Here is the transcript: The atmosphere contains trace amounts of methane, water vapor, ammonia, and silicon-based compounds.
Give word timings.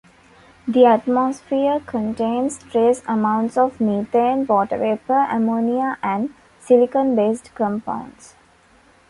The 0.67 0.85
atmosphere 0.85 1.79
contains 1.85 2.57
trace 2.57 3.03
amounts 3.07 3.55
of 3.55 3.79
methane, 3.79 4.47
water 4.47 4.79
vapor, 4.79 5.27
ammonia, 5.29 5.95
and 6.01 6.33
silicon-based 6.59 7.53
compounds. 7.53 8.33